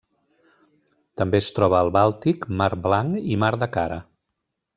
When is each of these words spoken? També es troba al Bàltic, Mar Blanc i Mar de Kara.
També 1.21 1.39
es 1.43 1.49
troba 1.57 1.77
al 1.81 1.93
Bàltic, 1.99 2.49
Mar 2.63 2.71
Blanc 2.87 3.31
i 3.37 3.39
Mar 3.45 3.53
de 3.67 3.71
Kara. 3.79 4.01